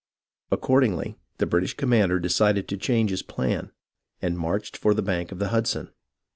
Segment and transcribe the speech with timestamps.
[0.49, 3.71] Accordingly, the British commander decided to change his plan,
[4.19, 5.91] and marched for the bank of the Hudson.